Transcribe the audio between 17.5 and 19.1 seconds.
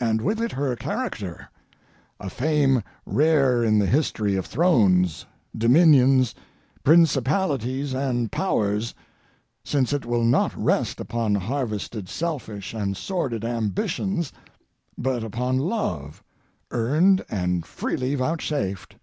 freely vouchsafed.